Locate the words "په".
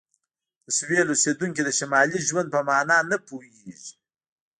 2.53-2.59